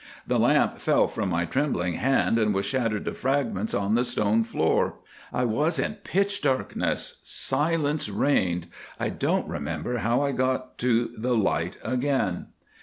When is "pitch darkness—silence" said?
6.03-8.09